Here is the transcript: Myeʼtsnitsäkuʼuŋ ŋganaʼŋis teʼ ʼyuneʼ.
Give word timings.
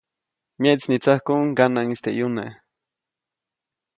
Myeʼtsnitsäkuʼuŋ 0.61 1.41
ŋganaʼŋis 1.51 2.01
teʼ 2.03 2.13
ʼyuneʼ. 2.15 2.51